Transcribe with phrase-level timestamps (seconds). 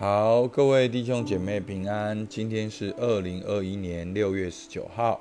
[0.00, 2.26] 好，各位弟兄姐妹平安。
[2.26, 5.20] 今天是二零二一年六月十九号，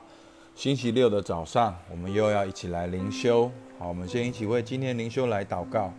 [0.55, 3.51] 星期六的早上，我们又要一起来灵修。
[3.77, 5.93] 好，我们先一起为今天灵修来祷告。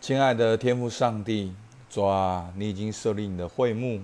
[0.00, 1.52] 亲爱的天父上帝，
[1.88, 4.00] 主啊，你已经设立你的会幕，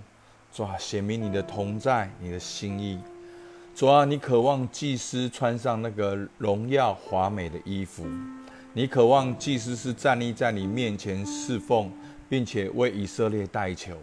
[0.53, 3.01] 主啊，显明你的同在，你的心意。
[3.75, 8.07] 主啊，你渴望祭司穿上那个荣耀华美的衣服，
[8.75, 11.91] 你渴望祭司是站立在你面前侍奉。
[12.32, 13.95] 并且为以色列代求，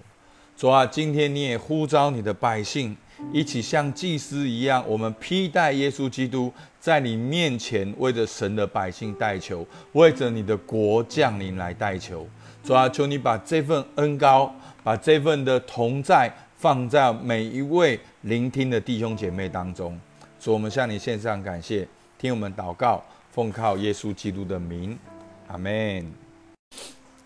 [0.55, 2.95] 主啊，今天你也呼召你的百姓
[3.33, 12.27] 一起像祭司一样，我们披戴耶稣基督，在你面前为着神的百姓代求，为着你的国降临来代求。
[12.63, 19.99] 主啊，求你把这份恩高，把这份的同在放在每一位聆听的弟兄姐妹当中。
[20.39, 21.88] 主，我们向你献上感谢，
[22.19, 24.95] 听我们祷告，奉靠耶稣基督的名，
[25.47, 26.05] 阿门。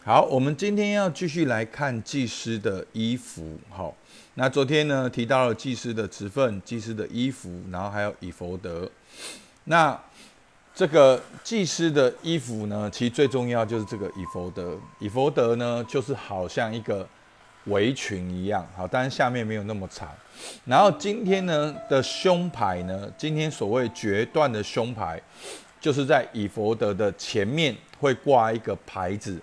[0.05, 3.57] 好，我们今天要继续来看祭司的衣服。
[3.70, 3.96] 好，
[4.34, 8.91] 那昨天呢提到了祭司的职分、祭司的衣服，然后还有以佛德。
[9.63, 9.98] 那
[10.76, 14.77] 这个祭司的衣服呢，其实最重要就是这个以佛德。
[14.99, 17.07] 以佛德呢，就是好像一个
[17.68, 20.09] 围裙一样，好，但是下面没有那么长。
[20.65, 25.18] 然后今天呢的胸牌呢，今天所谓决断的胸牌，
[25.79, 29.40] 就是在以佛德的前面会挂一个牌子。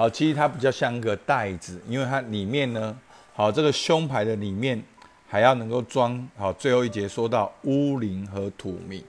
[0.00, 2.96] 好，其实它比较像一个袋子，因为它里面呢，
[3.34, 4.82] 好，这个胸牌的里面
[5.28, 6.50] 还要能够装好。
[6.54, 9.04] 最后一节说到乌灵和土命，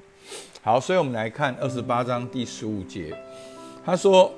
[0.62, 3.16] 好，所以我们来看二十八章第十五节，
[3.86, 4.34] 他说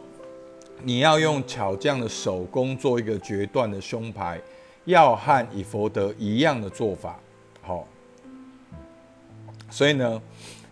[0.84, 4.40] 你要用巧匠的手工做一个决断的胸牌，
[4.86, 7.20] 要和以佛德一样的做法。
[7.64, 7.88] 好，
[9.72, 10.22] 所以呢，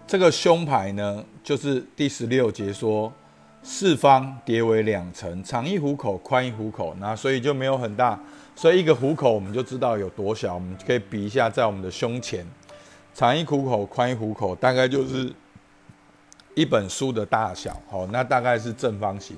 [0.05, 3.11] 这个胸牌呢，就是第十六节说。
[3.63, 8.19] 四方叠为两层，长一虎口，宽一虎口，那所以就没有很大，
[8.55, 12.45] 所以一个虎口我们就知道有多小，我们可以比一下，在我们的胸前，
[13.13, 15.31] 长一虎口，宽一虎口，大概就是
[16.55, 19.37] 一本书的大小，好，那大概是正方形。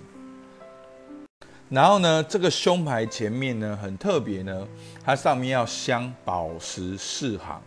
[1.70, 4.68] 然后呢，这个胸牌前面呢很特别呢，
[5.04, 7.62] 它上面要镶宝石四行，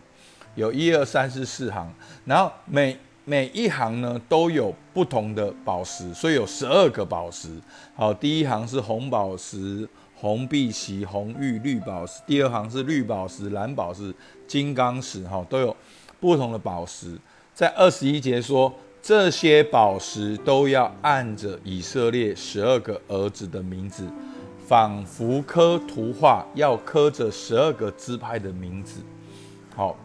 [0.55, 1.93] 有一二三四四行，
[2.25, 2.97] 然后每
[3.29, 7.49] 每一行呢都有不同的宝石，所以有十二个宝石。
[7.93, 14.15] 好，第一行是红宝石、红碧玺、红玉、绿宝石；第二行是绿宝石、蓝宝石、
[14.47, 15.75] 金刚石，哈，都有
[16.21, 17.19] 不同的宝石。
[17.53, 24.07] 在二十一节说，这些宝石都要按着以色列十二个儿子的名字，
[24.65, 29.01] 仿佛刻图画，要刻着十二个支派的名字。
[29.75, 29.97] 好，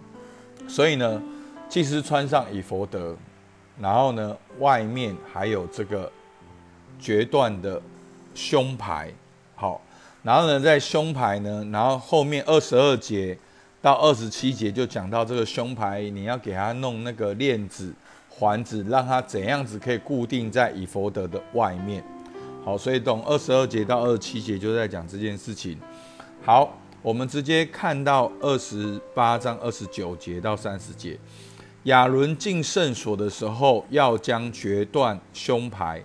[0.67, 1.23] 所以呢。
[1.73, 3.17] 祭司穿上以佛德，
[3.81, 6.13] 然后呢，外面还有这个
[7.01, 7.81] 决断的
[8.35, 9.11] 胸牌，
[9.55, 9.81] 好，
[10.23, 13.35] 然后呢，在胸牌呢，然后后面二十二节
[13.81, 17.91] 到二十七节就讲到这个胸牌，你要给他弄那个链子
[18.29, 22.05] 环子，让他怎样子可以固定在以佛德的外面，
[22.67, 25.79] 好，所以懂二十二节到二十七节就在讲这件事情。
[26.45, 31.19] 好，我们直接看到二十八章二十九节到三十节。
[31.85, 36.05] 亚伦进圣所的时候，要将决断胸牌，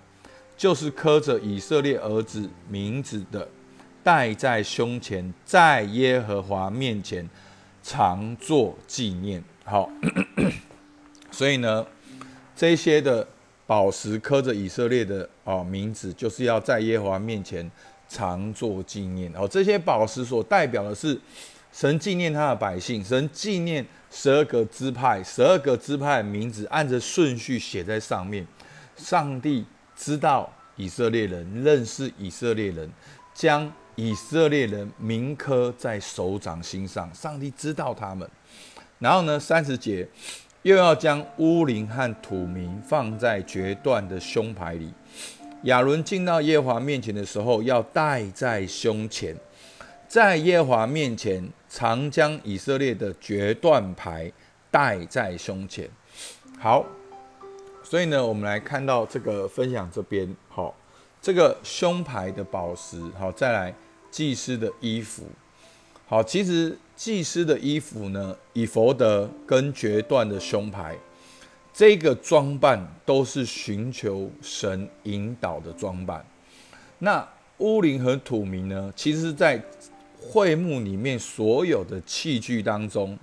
[0.56, 3.46] 就是刻着以色列儿子名字的，
[4.02, 7.28] 戴在胸前，在耶和华面前
[7.82, 9.42] 常做纪念。
[9.64, 9.88] 好，
[11.30, 11.86] 所以呢，
[12.56, 13.26] 这些的
[13.66, 17.70] 宝石刻着以色列的哦名字，就是要在耶和华面前
[18.08, 19.32] 常做纪念。
[19.36, 21.16] 哦，这些宝石所代表的是
[21.72, 23.86] 神纪念他的百姓，神纪念。
[24.10, 28.46] 十二个支派，十二个支派名字按着顺序写在上面。
[28.96, 29.62] 上帝
[29.94, 32.90] 知道以色列人，认识以色列人，
[33.34, 37.12] 将以色列人铭刻在手掌心上。
[37.14, 38.26] 上帝知道他们。
[38.98, 40.08] 然后呢，三十节
[40.62, 44.90] 又要将乌灵和土名放在决断的胸牌里。
[45.64, 49.36] 亚伦进到耶华面前的时候，要戴在胸前，
[50.08, 51.48] 在耶和华面前。
[51.70, 54.32] 常将以色列的决断牌
[54.70, 55.86] 戴在胸前。
[56.58, 56.82] 好，
[57.82, 60.74] 所以呢，我们来看到这个分享这边，好，
[61.20, 63.74] 这个胸牌的宝石，好，再来
[64.10, 65.24] 祭司的衣服，
[66.06, 70.96] 好，其实祭司的衣服呢，以佛德跟决断的胸牌，
[71.74, 76.24] 这个装扮都是寻求神引导的装扮。
[77.00, 77.28] 那
[77.58, 79.62] 乌灵和土明呢，其实在。
[80.20, 83.18] 会幕里面所有的器具当中，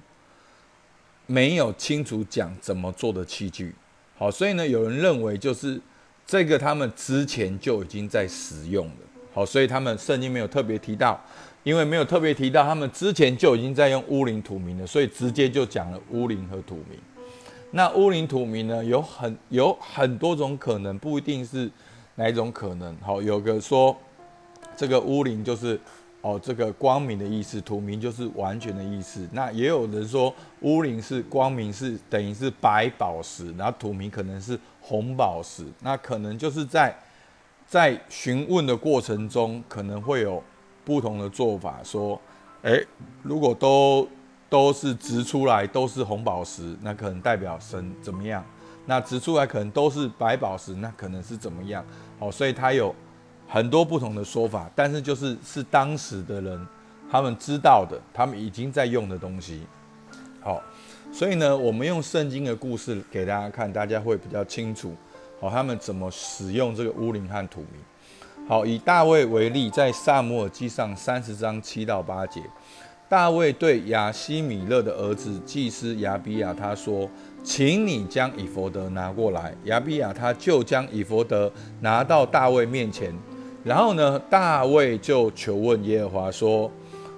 [1.25, 3.75] 没有清楚讲怎么做的器具。
[4.17, 5.79] 好，所以呢，有人认为就是
[6.25, 8.93] 这个他们之前就已经在使用了。
[9.33, 11.19] 好，所以他们圣经没有特别提到，
[11.63, 16.97] 因为没有特别提到，他们之前就已经在用乌灵土名了，所以直接就讲了乌灵和土名。
[17.71, 21.69] 那乌灵土名呢，有很有很多种可能，不一定是
[22.15, 22.95] 哪一种可能。
[23.01, 23.93] 好，有个说
[24.77, 25.77] 这个乌灵就是
[26.25, 29.27] 哦这个光明的意思，土名就是完全的意思。
[29.31, 35.63] 那也有人说乌灵是光明，是等于是白宝石，然后土名可能是红宝石。
[35.81, 36.97] 那可能就是在
[37.67, 40.41] 在询问的过程中，可能会有。
[40.85, 42.21] 不同的做法，说，
[42.61, 42.79] 哎，
[43.23, 44.07] 如果都
[44.47, 48.45] 都是直出来都是红宝石，那可能代表神怎么样？
[48.85, 51.83] 那直出来可能都是白宝石，那可能是怎么样？
[52.19, 52.93] 哦，所以它有
[53.47, 56.67] 很多不同的说法，但是就是是当时的人
[57.11, 59.61] 他们知道的，他们已经在用的东西。
[60.41, 60.61] 好，
[61.11, 64.93] 所以呢，我们用圣经的故事给大家看，大家会比较清楚。
[65.39, 68.47] 好，他们怎么使用这个乌灵和土名。
[68.47, 72.41] 好，以大卫为例，在萨摩尔记上三十章七到八节，
[73.09, 77.09] 大卫对亚西米勒的儿子祭司亚比亚他说
[77.43, 81.51] ：“请你将以佛德拿过来。”亚比亚他就将以佛德
[81.81, 83.11] 拿到大卫面前，
[83.65, 86.71] 然后呢，大卫就求问耶和华说：“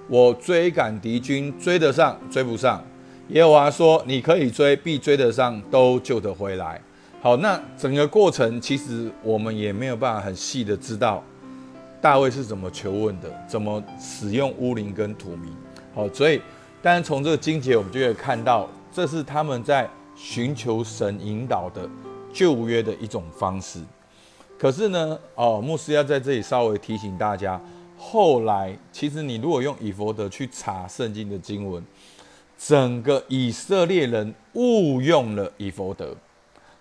[0.08, 2.82] 我追赶敌军，追得上，追不上？”
[3.30, 6.82] 耶和华说：“你可以追，必追得上，都救得回来。”
[7.22, 11.22] 好，那整个过程其实我们也没有办法很细的知道
[12.00, 15.54] 大卫是怎么求问的，怎么使用乌灵跟土名。
[15.94, 16.42] 好，所以
[16.82, 21.90] 但是从这个经节我们就可以看到，这是他们在寻求神引导的
[22.32, 23.82] 旧约的一种方式。
[24.58, 27.62] 可是呢，哦，牧师要在这里稍微提醒大家，
[27.98, 31.84] 后来其实你如果用以佛德去查圣经的经文，
[32.58, 36.16] 整个以色列人误用了以佛德。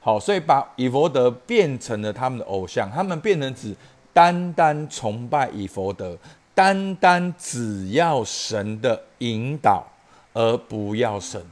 [0.01, 3.77] 好，所以把以佛德变成了他们的偶像，他们变成只
[4.13, 6.17] 单单崇拜以佛德，
[6.55, 9.85] 单单只要神的引导，
[10.33, 11.45] 而不要神。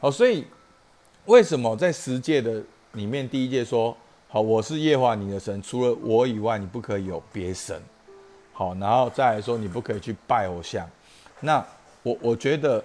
[0.00, 0.44] 好，所以
[1.26, 2.62] 为什么在十诫的
[2.92, 3.94] 里面第一诫说：
[4.28, 7.80] 好，我是耶和华你的神，除了我以外，你不可以有别神。
[8.52, 10.88] 好，然后再来说，你不可以去拜偶像。
[11.40, 11.64] 那
[12.02, 12.84] 我我觉得，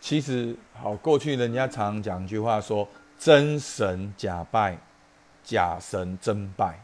[0.00, 2.88] 其实好，过去人家常常讲一句话说。
[3.22, 4.78] 真神假拜，
[5.44, 6.82] 假神真拜。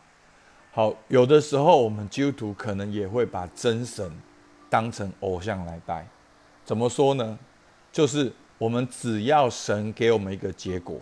[0.70, 4.12] 好，有的时候我们基督徒可能也会把真神
[4.68, 6.06] 当成偶像来拜。
[6.62, 7.38] 怎么说呢？
[7.90, 11.00] 就是我们只要神给我们一个结果，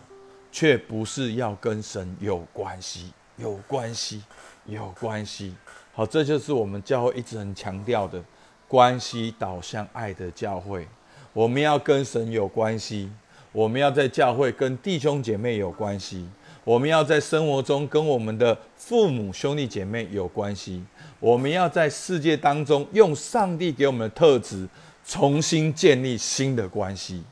[0.55, 4.23] 却不是要跟神有关系、有关系、
[4.67, 5.53] 有关系。
[5.93, 8.23] 好，这就是我们教会一直很强调的
[8.69, 10.87] 关系导向爱的教会。
[11.33, 13.11] 我们要跟神有关系。
[13.51, 16.29] 我们要在教会跟弟兄姐妹有关系，
[16.65, 20.85] 我们要在生活中跟我们的父母兄弟姐妹有关系，
[21.21, 24.69] 我们要在世界当中用上帝给我们的特质
[25.05, 27.23] 重新建立新的关系。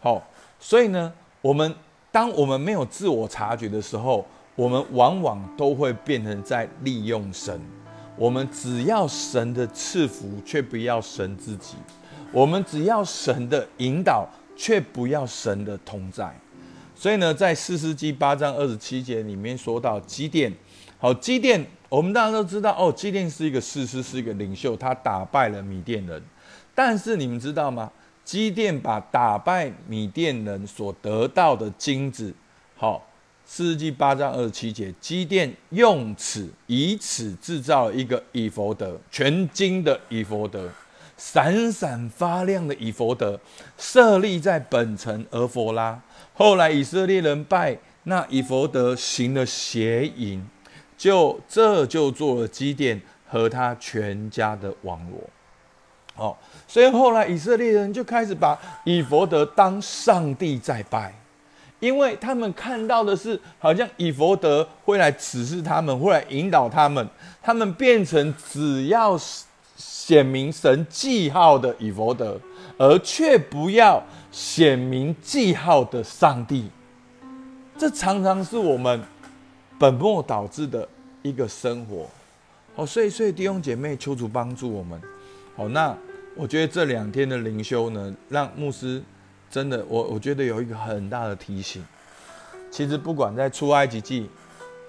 [0.00, 0.24] 好，
[0.58, 1.72] 所以呢，我们
[2.12, 7.60] 当我们没有自我察觉的时候，我们往往都会变成在利用神。
[8.16, 11.76] 我们只要神的赐福，却不要神自己；
[12.32, 14.28] 我们只要神的引导。
[14.56, 16.30] 却不要神的同在，
[16.94, 20.52] 所以呢，在四世纪八章二十七节里面说到基甸，
[20.98, 26.22] 好，基甸，我们大家都知道，哦，基甸是一个士师，是一个领袖，他打败了米甸人。
[26.74, 27.90] 但是你们知道吗？
[28.24, 32.32] 基甸把打败米甸人所得到的金子，
[32.76, 33.06] 好，
[33.44, 40.70] 四世纪八章二十七节，基甸用此以此制造一个以佛德，全金的以佛德。
[41.16, 43.38] 闪闪发亮的以佛德
[43.76, 46.00] 设立在本城俄佛拉。
[46.32, 50.42] 后来以色列人拜那以佛德行了邪淫，
[50.96, 52.98] 就这就做了基甸
[53.28, 55.20] 和他全家的网罗。
[56.20, 56.36] 哦，
[56.68, 61.12] 所以后来以色列人就开始把以佛德当上帝在拜，
[61.80, 67.04] 因为他们看到的是好像以佛德会来指示他们，会来引导他们，
[67.42, 69.18] 他们变成只要。
[69.82, 72.38] 显明神记号的以佛德，
[72.76, 76.68] 而却不要显明记号的上帝，
[77.78, 79.00] 这常常是我们
[79.78, 80.86] 本末导致的
[81.22, 82.06] 一个生活。
[82.74, 85.00] 哦，所以所以弟兄姐妹，求主帮助我们。
[85.56, 85.96] 好，那
[86.40, 89.02] 我觉得这两天的灵修呢，让牧师
[89.50, 91.84] 真的，我我觉得有一个很大的提醒。
[92.70, 94.26] 其实不管在出埃及记，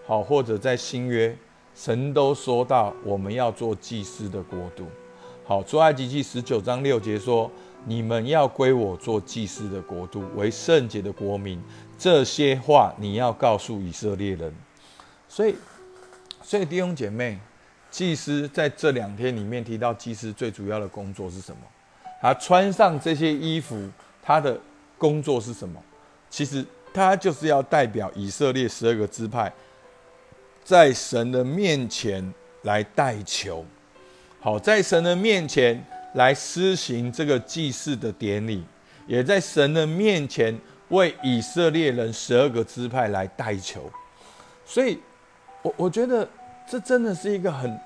[0.07, 1.37] 好，或者在新约，
[1.75, 4.85] 神都说到我们要做祭司的国度。
[5.43, 7.51] 好，出埃及记十九章六节说
[7.83, 11.61] ：“你们要归我做祭司的国度，为圣洁的国民。”
[11.99, 14.55] 这些话你要告诉以色列人。
[15.27, 15.53] 所以，
[16.41, 17.37] 所以弟兄姐妹，
[17.91, 21.61] 祭司在这两天里面提到，祭司最主要的工作是什么？
[22.21, 23.89] 他穿上这些衣服，
[24.23, 24.57] 他的
[24.97, 25.77] 工作是什么？
[26.29, 29.51] 其实他就是要代表以色列十二个支派，
[30.63, 33.65] 在神的面前来代求，
[34.39, 38.63] 好，在神的面前来施行这个祭祀的典礼，
[39.05, 40.57] 也在神的面前
[40.89, 43.91] 为以色列人十二个支派来代求。
[44.65, 44.97] 所以，
[45.61, 46.25] 我我觉得。
[46.71, 47.77] 这真的是一个很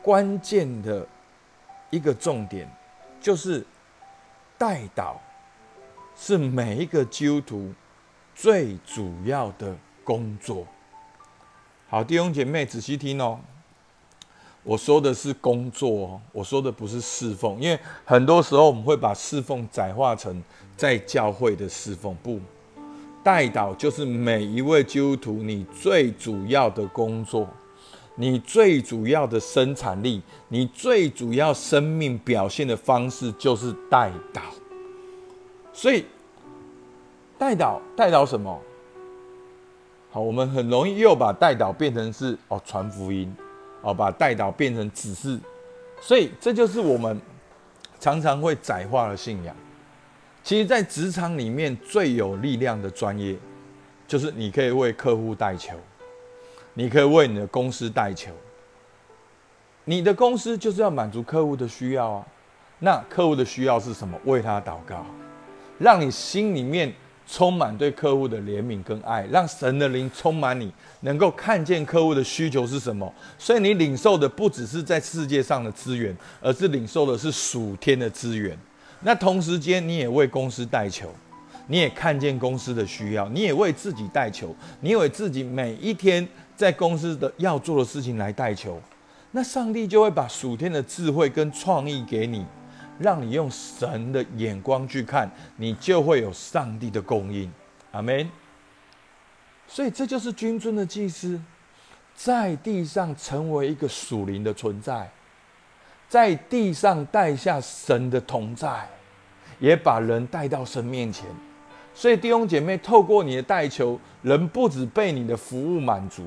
[0.00, 1.06] 关键的
[1.90, 2.66] 一个重点，
[3.20, 3.62] 就是
[4.56, 5.16] 代祷
[6.16, 7.70] 是每一个基督徒
[8.34, 10.66] 最主要的工作。
[11.90, 13.38] 好，弟兄姐妹仔细听哦，
[14.62, 20.42] 我说的是工作，我说的不是侍奉，因为很多时候我们会把侍奉窄化成
[20.74, 22.40] 在教会的侍奉，不，
[23.22, 27.46] 代祷就是每一位基督徒你最主要的工作。
[28.22, 34.40] 你最主要的生产力，你最主要生命表现的方式就是带导。
[35.72, 36.04] 所以，
[37.36, 38.56] 带导带导什么？
[40.12, 43.34] 好，我们很容易又把带导变成是哦传福音，
[43.80, 45.36] 哦把带导变成只是，
[46.00, 47.20] 所以这就是我们
[47.98, 49.52] 常常会窄化的信仰。
[50.44, 53.36] 其实，在职场里面最有力量的专业，
[54.06, 55.74] 就是你可以为客户带球。
[56.74, 58.32] 你可以为你的公司代求，
[59.84, 62.26] 你的公司就是要满足客户的需要啊。
[62.78, 64.18] 那客户的需要是什么？
[64.24, 65.06] 为他祷告，
[65.78, 66.92] 让你心里面
[67.28, 73.12] 充满对客户的怜悯跟爱，让神的灵充满你，能够看见客户的需求是什么。
[73.38, 78.58] 所以你领受的不只是在世界上的资源，而是领受的是属天的资源。
[79.00, 81.08] 那同时间你也为公司代求，
[81.72, 86.28] 你也看见公司的需要，你也为自己带球，你也为自己每一天。
[86.54, 88.78] 在公司的要做的事情来带球，
[89.30, 92.44] 那上帝就会把属天的智慧跟创意给你，
[92.98, 97.50] 让你用神的眼光去看，你就会有上帝的供应。
[97.92, 98.30] 阿门。
[99.66, 101.40] 所以这就是君尊的祭司，
[102.14, 105.10] 在地上成为一个属灵的存在，
[106.06, 108.86] 在地上带下神的同在，
[109.58, 111.26] 也把人带到神面前。
[111.94, 116.24] 所以弟兄姐妹，透过你的代求，人不止被你的服务满足。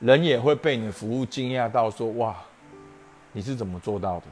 [0.00, 2.36] 人也会被你的服务惊讶到，说：“哇，
[3.32, 4.26] 你是怎么做到的？”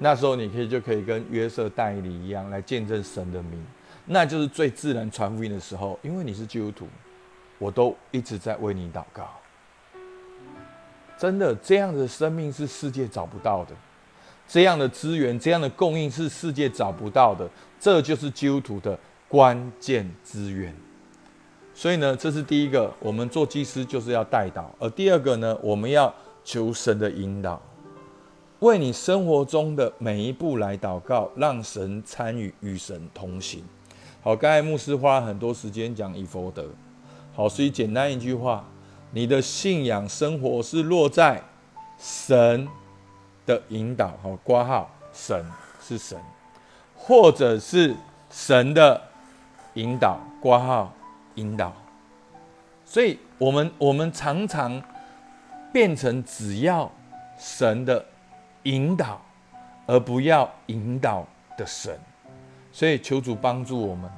[0.00, 3.64] 那时候你可以就可以跟约瑟代理一样来见证神的名，
[4.04, 5.96] 那就是最自然传福音的时候。
[6.02, 6.88] 因为你是基督徒，
[7.58, 9.30] 我都一直在为你祷告。
[11.16, 13.76] 真的，这样的生命是世界找不到的，
[14.46, 17.48] 这样的资源、这样的供应是世界找不到的。
[17.80, 18.98] 这就是基督徒的
[19.28, 20.74] 关键资源。
[21.74, 27.60] 所以呢，这是第一个，我们做祭司就是要带导；而第二个呢，我们要求神的引导，
[28.60, 33.64] 为你生活中的每一步来祷告，让神参与，与神同行。
[34.22, 36.64] 好，刚才牧师花了很多时间讲以佛德。
[37.34, 38.64] 好，所以简单一句话，
[39.10, 41.42] 你的信仰生活是落在
[41.98, 42.68] 神
[43.46, 44.14] 的引导。
[44.22, 45.44] 好，挂号，神
[45.80, 46.18] 是神，
[46.96, 47.94] 或者是
[48.30, 49.02] 神的
[49.74, 50.92] 引导，挂号。
[51.36, 51.72] 引导，
[52.84, 54.80] 所以我们我们常常
[55.72, 56.88] 变成只要
[57.36, 58.06] 神的
[58.62, 59.20] 引导，
[59.84, 61.26] 而不要引导
[61.58, 61.98] 的神。
[62.70, 64.08] 所以求主帮助我们，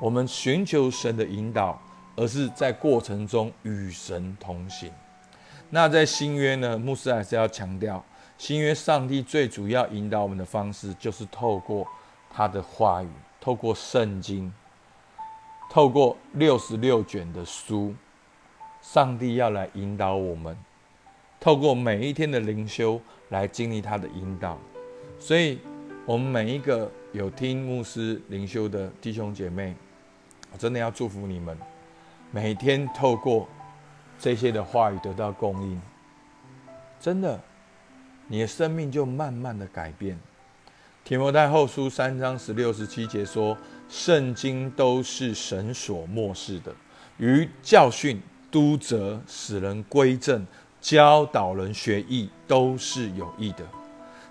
[0.00, 1.76] 我们寻求神的引导，
[2.14, 4.92] 而是在过程中与神同行。
[5.70, 6.78] 那在新约呢？
[6.78, 8.00] 牧师还是要强调，
[8.40, 11.86] 新约上帝最主要引导我们的方式，就是透过
[12.30, 14.50] 他的话语，透过圣经。
[15.68, 17.94] 透过六十六卷的书，
[18.80, 20.56] 上帝要来引导我们，
[21.38, 24.56] 透过每一天的灵修来经历他的引导。
[25.18, 25.58] 所以，
[26.06, 29.76] 我们每一个有听牧师灵修的弟兄姐妹，
[30.50, 31.54] 我真的要祝福你们，
[32.30, 33.46] 每天透过
[34.18, 35.82] 这些的话语得到供应，
[36.98, 37.38] 真的，
[38.30, 40.18] 你的生命就慢慢的改变。
[41.04, 43.54] 提摩太后书三章十六十七节说。
[43.92, 46.72] 圣经都是神所漠视的，
[47.18, 50.46] 于教训、督责、使人归正、
[50.80, 53.66] 教导人学艺，都是有益的，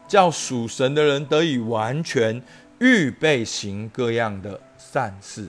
[0.07, 2.41] 叫属神的人得以完全
[2.79, 5.45] 预备行各样的善事。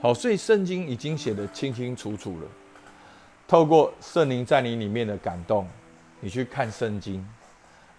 [0.00, 2.46] 好，所以圣经已经写得清清楚楚了。
[3.46, 5.68] 透过圣灵在你里面的感动，
[6.20, 7.22] 你去看圣经。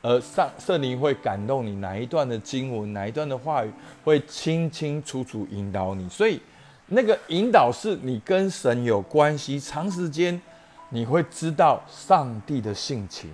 [0.01, 3.71] 而上圣灵会感动你哪一段的经文，哪一段的话语
[4.03, 6.41] 会清清楚楚引导你，所以
[6.87, 10.41] 那个引导是你跟神有关系，长时间
[10.89, 13.31] 你会知道上帝的性情，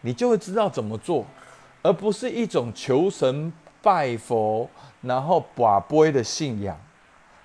[0.00, 1.26] 你就会知道怎么做，
[1.82, 4.68] 而不是一种求神拜佛，
[5.00, 6.78] 然后把杯的信仰。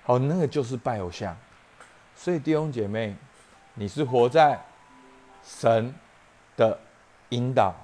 [0.04, 1.36] 好，那个就是拜偶像。
[2.14, 3.14] 所以弟兄姐妹，
[3.74, 4.58] 你是活在
[5.44, 5.94] 神
[6.56, 6.78] 的
[7.28, 7.74] 引导，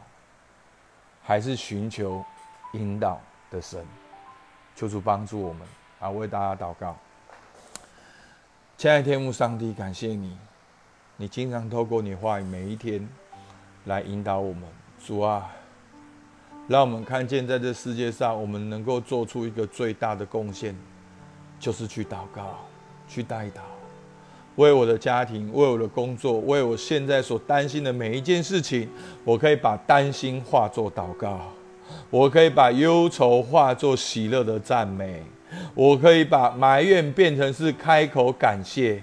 [1.24, 2.22] 还是寻求
[2.74, 3.18] 引导
[3.50, 3.84] 的神？
[4.76, 5.66] 求主帮助我们
[6.00, 6.10] 啊！
[6.10, 6.94] 为大家祷告。
[8.76, 10.36] 亲爱的天父上帝，感谢你，
[11.16, 13.08] 你经常透过你话语每一天
[13.84, 14.64] 来引导我们。
[15.02, 15.50] 主啊，
[16.68, 20.76] 让我们看见在这世界上，我们能够做出一个最大的贡献，
[21.58, 22.58] 就是去祷告，
[23.08, 23.60] 去代祷，
[24.56, 28.88] 为我的家庭，为我的工作，为我现在所担心的每一件事情，
[29.24, 31.40] 我可以把担心化作祷告，
[32.10, 35.22] 我可以把忧愁化作喜乐的赞美。
[35.74, 39.00] 我可以把埋怨变成是开口感谢，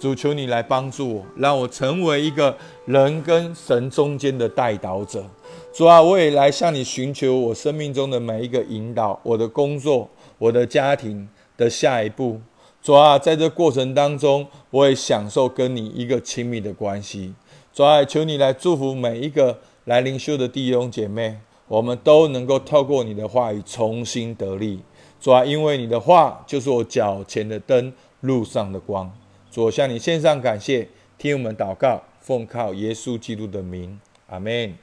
[0.00, 2.56] 主求你来帮助我，让我成为一个
[2.86, 5.24] 人跟神中间的带导者。
[5.72, 12.40] 主啊，我也来向你寻求我生命中的每一个引导，我的工作，我的家庭的下一步。
[12.82, 17.32] 主啊，在这过程当中，我也享受跟你一个亲密的关系。
[17.72, 24.80] 主啊，求你来祝福每一个来灵修的弟兄姐妹，我们都能够透过你的话语重新得力。
[25.20, 29.08] 主啊，因为你的话就是我脚前的灯，路上的光。
[29.48, 34.76] 主，向你献上感谢，听我们祷告，奉靠耶稣基督的名，阿门。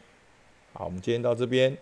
[0.72, 1.78] 好，我们今天到这边。